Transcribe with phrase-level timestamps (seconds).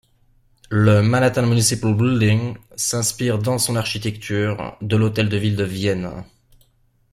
[0.71, 6.23] Le Manhattan Municipal Building s'inspire, dans son architecture, de l'hôtel de ville de Vienne.